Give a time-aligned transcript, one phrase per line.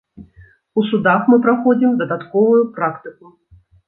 [0.81, 3.31] У судах мы праходзім дадатковую практыку.